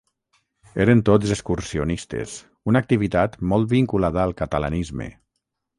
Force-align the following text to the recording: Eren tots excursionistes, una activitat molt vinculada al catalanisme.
Eren 0.85 1.03
tots 1.09 1.33
excursionistes, 1.35 2.35
una 2.73 2.83
activitat 2.85 3.39
molt 3.53 3.73
vinculada 3.79 4.27
al 4.29 4.37
catalanisme. 4.45 5.15